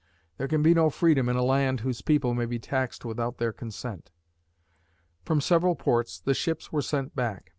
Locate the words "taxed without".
2.57-3.37